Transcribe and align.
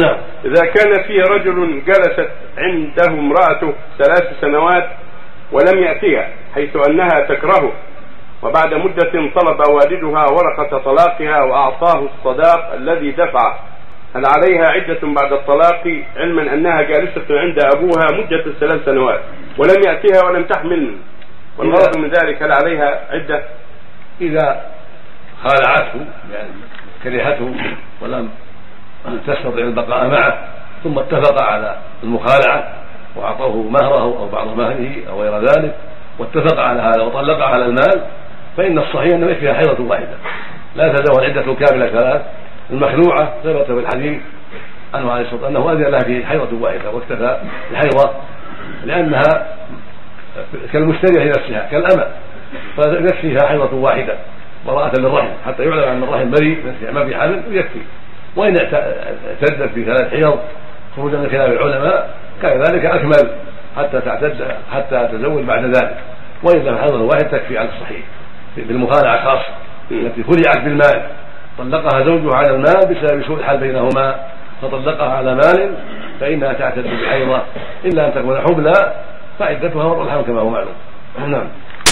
نعم. 0.00 0.16
إذا 0.44 0.66
كان 0.66 1.02
فيه 1.02 1.22
رجل 1.22 1.82
جلست 1.86 2.30
عنده 2.58 3.06
امرأته 3.08 3.74
ثلاث 3.98 4.40
سنوات 4.40 4.88
ولم 5.52 5.82
يأتيها 5.82 6.28
حيث 6.54 6.76
أنها 6.88 7.20
تكرهه. 7.28 7.72
وبعد 8.42 8.74
مدة 8.74 9.12
طلب 9.12 9.60
والدها 9.68 10.26
ورقة 10.30 10.78
طلاقها 10.78 11.42
وأعطاه 11.42 12.08
الصداق 12.08 12.72
الذي 12.74 13.10
دفعه. 13.10 13.58
هل 14.16 14.22
عليها 14.26 14.66
عدة 14.66 15.00
بعد 15.02 15.32
الطلاق؟ 15.32 16.02
علما 16.16 16.54
أنها 16.54 16.82
جالسة 16.82 17.26
عند 17.30 17.58
أبوها 17.74 18.06
مدة 18.12 18.44
ثلاث 18.60 18.84
سنوات 18.84 19.20
ولم 19.58 19.82
يأتيها 19.86 20.24
ولم 20.24 20.44
تحمل. 20.44 20.96
والغرض 21.58 21.98
من 21.98 22.10
ذلك 22.10 22.42
هل 22.42 22.52
عليها 22.52 23.00
عدة؟ 23.10 23.44
إذا 24.20 24.66
خالعته 25.42 26.06
يعني 26.32 26.50
كرهته 27.04 27.54
ولم 28.00 28.28
تستطع 29.26 29.58
البقاء 29.58 30.08
معه 30.08 30.38
ثم 30.84 30.98
اتفق 30.98 31.42
على 31.42 31.76
المخالعة 32.02 32.72
وأعطوه 33.16 33.62
مهره 33.62 34.02
أو 34.02 34.28
بعض 34.28 34.56
مهره 34.56 34.94
أو 35.08 35.22
غير 35.22 35.38
ذلك 35.38 35.74
واتفق 36.18 36.60
على 36.60 36.82
هذا 36.82 37.02
وطلقها 37.02 37.46
على 37.46 37.64
المال 37.64 38.02
فإن 38.56 38.78
الصحيح 38.78 39.14
أنه 39.14 39.26
يكفيها 39.26 39.54
حيضة 39.54 39.84
واحدة. 39.84 40.16
لا 40.76 40.92
تزال 40.92 41.24
عدة 41.24 41.54
كاملة 41.54 41.86
ثلاث 41.86 42.22
المخلوعة 42.70 43.32
ثبت 43.44 43.66
في 43.66 43.72
الحديث 43.72 44.20
عنه 44.94 45.12
عليه 45.12 45.24
الصلاة 45.24 45.48
أنه 45.48 45.72
أذن 45.72 45.82
لها 45.82 46.00
في 46.00 46.26
حيضة 46.26 46.60
واحدة 46.60 46.90
واكتفى 46.90 47.36
الحيضة 47.70 48.10
لأنها 48.84 49.46
كالمشترية 50.72 51.24
لنفسها 51.24 51.68
كالأمة 51.70 52.06
فيكفيها 52.76 53.48
حيضة 53.48 53.76
واحدة 53.76 54.14
براءة 54.66 55.00
للرحم 55.00 55.28
حتى 55.46 55.62
يعلم 55.62 55.82
أن 55.82 56.02
الرحم 56.02 56.30
بريء 56.30 56.74
ما 56.92 57.04
في 57.04 57.16
حمل 57.16 57.42
يكفي. 57.50 57.80
وإن 58.36 58.56
اعتدت 58.56 59.70
في 59.74 59.84
ثلاث 59.84 60.10
حيض 60.10 60.38
خروجا 60.96 61.18
من 61.18 61.30
خلاف 61.30 61.50
العلماء 61.50 62.10
كان 62.42 62.62
ذلك 62.62 62.84
أكمل 62.84 63.30
حتى 63.76 64.00
تعتد 64.00 64.56
حتى 64.72 65.08
تزوج 65.12 65.44
بعد 65.44 65.64
ذلك. 65.64 65.96
وإلا 66.42 66.76
فحيضة 66.76 67.02
واحد 67.02 67.30
تكفي 67.30 67.58
على 67.58 67.68
الصحيح. 67.68 68.02
بالمخالعة 68.56 69.24
خاصة 69.24 69.52
التي 69.90 70.22
خلعت 70.22 70.64
بالمال. 70.64 71.02
طلقها 71.58 72.04
زوجها 72.04 72.36
على 72.36 72.50
المال 72.50 72.94
بسبب 72.94 73.22
سوء 73.22 73.38
الحال 73.38 73.58
بينهما. 73.58 74.14
فطلقها 74.62 75.16
على 75.16 75.34
مال 75.34 75.74
فإنها 76.20 76.52
تعتد 76.52 76.84
بحيضة. 76.84 77.42
إلا 77.84 78.06
أن 78.06 78.14
تكون 78.14 78.40
حبلى 78.40 78.92
فعدتها 79.38 79.84
وضع 79.84 80.04
الحمل 80.04 80.22
كما 80.22 80.40
هو 80.40 80.50
معلوم. 80.50 80.74
نعم. 81.26 81.46